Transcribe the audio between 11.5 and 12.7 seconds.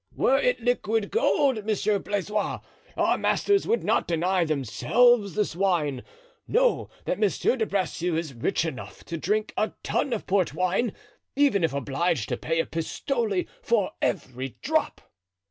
if obliged to pay a